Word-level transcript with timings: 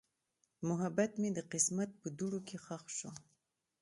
محبت 0.67 1.11
مې 1.21 1.29
د 1.33 1.39
قسمت 1.51 1.89
په 2.01 2.07
دوړو 2.17 2.39
کې 2.47 2.57
ښخ 2.65 2.85
شو. 2.97 3.11